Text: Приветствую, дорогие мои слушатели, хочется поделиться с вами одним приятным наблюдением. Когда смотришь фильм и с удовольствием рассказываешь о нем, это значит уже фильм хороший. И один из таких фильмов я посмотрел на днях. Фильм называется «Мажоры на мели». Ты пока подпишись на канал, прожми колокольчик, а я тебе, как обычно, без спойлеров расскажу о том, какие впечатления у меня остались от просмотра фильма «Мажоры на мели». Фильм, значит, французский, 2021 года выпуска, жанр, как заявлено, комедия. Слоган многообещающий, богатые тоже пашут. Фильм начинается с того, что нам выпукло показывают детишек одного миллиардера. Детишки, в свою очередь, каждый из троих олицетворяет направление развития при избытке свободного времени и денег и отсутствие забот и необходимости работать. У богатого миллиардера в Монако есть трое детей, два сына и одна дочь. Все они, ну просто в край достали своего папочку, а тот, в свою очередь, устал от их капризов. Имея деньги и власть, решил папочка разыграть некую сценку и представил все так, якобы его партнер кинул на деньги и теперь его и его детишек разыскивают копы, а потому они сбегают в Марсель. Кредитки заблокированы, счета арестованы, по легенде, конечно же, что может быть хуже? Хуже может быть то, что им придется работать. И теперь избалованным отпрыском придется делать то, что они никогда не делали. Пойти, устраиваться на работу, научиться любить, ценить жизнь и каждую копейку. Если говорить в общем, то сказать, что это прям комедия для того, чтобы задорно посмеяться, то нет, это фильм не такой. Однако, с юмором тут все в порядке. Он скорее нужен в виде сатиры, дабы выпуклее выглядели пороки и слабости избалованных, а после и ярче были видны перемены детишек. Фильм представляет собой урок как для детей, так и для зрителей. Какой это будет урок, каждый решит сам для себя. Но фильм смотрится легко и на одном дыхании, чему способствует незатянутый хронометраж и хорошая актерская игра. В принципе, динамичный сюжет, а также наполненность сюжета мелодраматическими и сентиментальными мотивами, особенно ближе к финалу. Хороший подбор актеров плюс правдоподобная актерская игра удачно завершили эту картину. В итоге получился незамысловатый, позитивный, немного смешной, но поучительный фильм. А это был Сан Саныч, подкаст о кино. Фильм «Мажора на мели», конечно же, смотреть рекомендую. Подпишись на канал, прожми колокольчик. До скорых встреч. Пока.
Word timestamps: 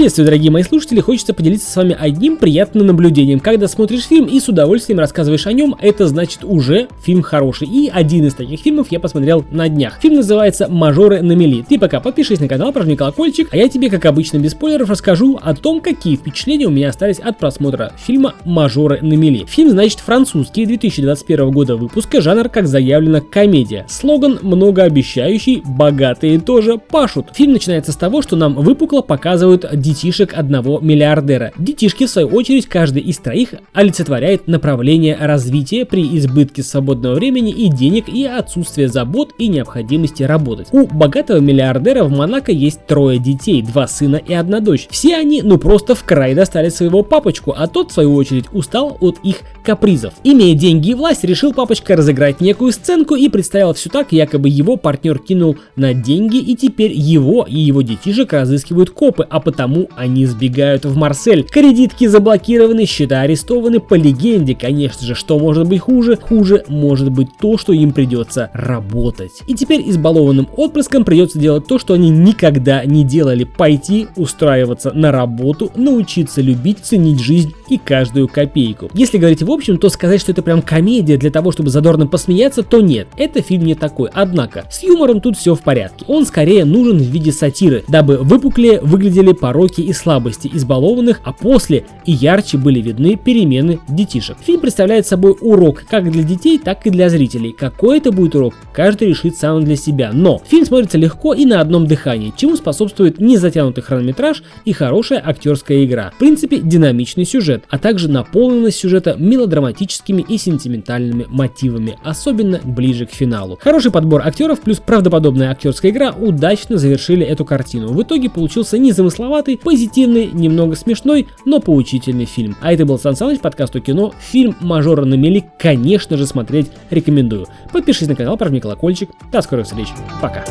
Приветствую, 0.00 0.24
дорогие 0.24 0.50
мои 0.50 0.62
слушатели, 0.62 1.00
хочется 1.00 1.34
поделиться 1.34 1.70
с 1.70 1.76
вами 1.76 1.94
одним 2.00 2.38
приятным 2.38 2.86
наблюдением. 2.86 3.38
Когда 3.38 3.68
смотришь 3.68 4.06
фильм 4.06 4.24
и 4.24 4.40
с 4.40 4.48
удовольствием 4.48 4.98
рассказываешь 4.98 5.46
о 5.46 5.52
нем, 5.52 5.76
это 5.78 6.08
значит 6.08 6.42
уже 6.42 6.88
фильм 7.04 7.20
хороший. 7.20 7.68
И 7.68 7.90
один 7.92 8.24
из 8.24 8.32
таких 8.32 8.60
фильмов 8.60 8.86
я 8.88 8.98
посмотрел 8.98 9.44
на 9.50 9.68
днях. 9.68 9.98
Фильм 10.00 10.14
называется 10.14 10.68
«Мажоры 10.70 11.20
на 11.20 11.32
мели». 11.32 11.66
Ты 11.68 11.78
пока 11.78 12.00
подпишись 12.00 12.40
на 12.40 12.48
канал, 12.48 12.72
прожми 12.72 12.96
колокольчик, 12.96 13.48
а 13.52 13.58
я 13.58 13.68
тебе, 13.68 13.90
как 13.90 14.06
обычно, 14.06 14.38
без 14.38 14.52
спойлеров 14.52 14.88
расскажу 14.88 15.38
о 15.42 15.54
том, 15.54 15.82
какие 15.82 16.16
впечатления 16.16 16.64
у 16.64 16.70
меня 16.70 16.88
остались 16.88 17.18
от 17.18 17.36
просмотра 17.36 17.92
фильма 17.98 18.32
«Мажоры 18.46 19.00
на 19.02 19.12
мели». 19.12 19.44
Фильм, 19.44 19.68
значит, 19.68 20.00
французский, 20.00 20.64
2021 20.64 21.50
года 21.50 21.76
выпуска, 21.76 22.22
жанр, 22.22 22.48
как 22.48 22.66
заявлено, 22.66 23.20
комедия. 23.20 23.84
Слоган 23.86 24.38
многообещающий, 24.40 25.62
богатые 25.62 26.40
тоже 26.40 26.78
пашут. 26.78 27.26
Фильм 27.34 27.52
начинается 27.52 27.92
с 27.92 27.96
того, 27.96 28.22
что 28.22 28.34
нам 28.36 28.54
выпукло 28.54 29.02
показывают 29.02 29.66
детишек 29.90 30.34
одного 30.34 30.78
миллиардера. 30.80 31.52
Детишки, 31.58 32.06
в 32.06 32.10
свою 32.10 32.28
очередь, 32.28 32.66
каждый 32.66 33.02
из 33.02 33.18
троих 33.18 33.54
олицетворяет 33.72 34.46
направление 34.46 35.16
развития 35.20 35.84
при 35.84 36.16
избытке 36.16 36.62
свободного 36.62 37.14
времени 37.14 37.50
и 37.50 37.68
денег 37.68 38.08
и 38.08 38.24
отсутствие 38.24 38.88
забот 38.88 39.34
и 39.38 39.48
необходимости 39.48 40.22
работать. 40.22 40.68
У 40.70 40.86
богатого 40.86 41.38
миллиардера 41.38 42.04
в 42.04 42.10
Монако 42.10 42.52
есть 42.52 42.86
трое 42.86 43.18
детей, 43.18 43.62
два 43.62 43.88
сына 43.88 44.16
и 44.16 44.32
одна 44.32 44.60
дочь. 44.60 44.86
Все 44.90 45.16
они, 45.16 45.42
ну 45.42 45.58
просто 45.58 45.94
в 45.94 46.04
край 46.04 46.34
достали 46.34 46.68
своего 46.68 47.02
папочку, 47.02 47.52
а 47.56 47.66
тот, 47.66 47.90
в 47.90 47.94
свою 47.94 48.14
очередь, 48.14 48.46
устал 48.52 48.96
от 49.00 49.18
их 49.24 49.38
капризов. 49.64 50.14
Имея 50.22 50.54
деньги 50.54 50.90
и 50.90 50.94
власть, 50.94 51.24
решил 51.24 51.52
папочка 51.52 51.96
разыграть 51.96 52.40
некую 52.40 52.72
сценку 52.72 53.16
и 53.16 53.28
представил 53.28 53.74
все 53.74 53.90
так, 53.90 54.12
якобы 54.12 54.48
его 54.48 54.76
партнер 54.76 55.18
кинул 55.18 55.56
на 55.74 55.94
деньги 55.94 56.36
и 56.36 56.54
теперь 56.54 56.92
его 56.92 57.44
и 57.48 57.58
его 57.58 57.82
детишек 57.82 58.32
разыскивают 58.32 58.90
копы, 58.90 59.26
а 59.28 59.40
потому 59.40 59.79
они 59.96 60.26
сбегают 60.26 60.84
в 60.84 60.96
Марсель. 60.96 61.44
Кредитки 61.44 62.06
заблокированы, 62.06 62.86
счета 62.86 63.20
арестованы, 63.20 63.80
по 63.80 63.94
легенде, 63.94 64.54
конечно 64.54 65.06
же, 65.06 65.14
что 65.14 65.38
может 65.38 65.68
быть 65.68 65.80
хуже? 65.80 66.16
Хуже 66.16 66.64
может 66.68 67.10
быть 67.10 67.28
то, 67.40 67.58
что 67.58 67.72
им 67.72 67.92
придется 67.92 68.50
работать. 68.52 69.42
И 69.46 69.54
теперь 69.54 69.88
избалованным 69.88 70.48
отпрыском 70.56 71.04
придется 71.04 71.38
делать 71.38 71.66
то, 71.66 71.78
что 71.78 71.94
они 71.94 72.10
никогда 72.10 72.84
не 72.84 73.04
делали. 73.04 73.44
Пойти, 73.44 74.08
устраиваться 74.16 74.92
на 74.92 75.12
работу, 75.12 75.70
научиться 75.76 76.40
любить, 76.40 76.78
ценить 76.82 77.20
жизнь 77.20 77.52
и 77.68 77.78
каждую 77.78 78.28
копейку. 78.28 78.90
Если 78.94 79.18
говорить 79.18 79.42
в 79.42 79.50
общем, 79.50 79.78
то 79.78 79.88
сказать, 79.88 80.20
что 80.20 80.32
это 80.32 80.42
прям 80.42 80.62
комедия 80.62 81.16
для 81.16 81.30
того, 81.30 81.52
чтобы 81.52 81.70
задорно 81.70 82.06
посмеяться, 82.06 82.62
то 82.62 82.80
нет, 82.80 83.08
это 83.16 83.42
фильм 83.42 83.64
не 83.64 83.74
такой. 83.74 84.10
Однако, 84.12 84.64
с 84.70 84.82
юмором 84.82 85.20
тут 85.20 85.36
все 85.36 85.54
в 85.54 85.60
порядке. 85.60 86.04
Он 86.08 86.26
скорее 86.26 86.64
нужен 86.64 86.98
в 86.98 87.02
виде 87.02 87.32
сатиры, 87.32 87.84
дабы 87.88 88.18
выпуклее 88.18 88.80
выглядели 88.80 89.32
пороки 89.70 89.80
и 89.80 89.92
слабости 89.92 90.50
избалованных, 90.52 91.20
а 91.24 91.32
после 91.32 91.84
и 92.04 92.12
ярче 92.12 92.58
были 92.58 92.80
видны 92.80 93.16
перемены 93.16 93.80
детишек. 93.88 94.36
Фильм 94.44 94.60
представляет 94.60 95.06
собой 95.06 95.36
урок 95.40 95.84
как 95.88 96.10
для 96.10 96.22
детей, 96.22 96.58
так 96.58 96.86
и 96.86 96.90
для 96.90 97.08
зрителей. 97.08 97.52
Какой 97.52 97.98
это 97.98 98.12
будет 98.12 98.34
урок, 98.34 98.54
каждый 98.72 99.08
решит 99.08 99.36
сам 99.36 99.64
для 99.64 99.76
себя. 99.76 100.10
Но 100.12 100.40
фильм 100.46 100.66
смотрится 100.66 100.98
легко 100.98 101.34
и 101.34 101.44
на 101.44 101.60
одном 101.60 101.86
дыхании, 101.86 102.32
чему 102.36 102.56
способствует 102.56 103.20
незатянутый 103.20 103.82
хронометраж 103.82 104.42
и 104.64 104.72
хорошая 104.72 105.22
актерская 105.24 105.84
игра. 105.84 106.12
В 106.16 106.18
принципе, 106.18 106.58
динамичный 106.58 107.24
сюжет, 107.24 107.64
а 107.68 107.78
также 107.78 108.08
наполненность 108.08 108.78
сюжета 108.78 109.16
мелодраматическими 109.18 110.24
и 110.26 110.38
сентиментальными 110.38 111.26
мотивами, 111.28 111.96
особенно 112.02 112.60
ближе 112.64 113.06
к 113.06 113.10
финалу. 113.10 113.58
Хороший 113.60 113.90
подбор 113.90 114.22
актеров 114.26 114.60
плюс 114.60 114.78
правдоподобная 114.78 115.50
актерская 115.50 115.90
игра 115.90 116.10
удачно 116.10 116.76
завершили 116.76 117.24
эту 117.24 117.44
картину. 117.44 117.88
В 117.88 118.02
итоге 118.02 118.30
получился 118.30 118.78
незамысловатый, 118.78 119.59
позитивный, 119.62 120.26
немного 120.26 120.76
смешной, 120.76 121.28
но 121.44 121.60
поучительный 121.60 122.24
фильм. 122.24 122.56
А 122.60 122.72
это 122.72 122.84
был 122.84 122.98
Сан 122.98 123.16
Саныч, 123.16 123.40
подкаст 123.40 123.76
о 123.76 123.80
кино. 123.80 124.12
Фильм 124.18 124.56
«Мажора 124.60 125.04
на 125.04 125.14
мели», 125.14 125.44
конечно 125.58 126.16
же, 126.16 126.26
смотреть 126.26 126.70
рекомендую. 126.90 127.46
Подпишись 127.72 128.08
на 128.08 128.16
канал, 128.16 128.36
прожми 128.36 128.60
колокольчик. 128.60 129.10
До 129.30 129.42
скорых 129.42 129.66
встреч. 129.66 129.88
Пока. 130.20 130.44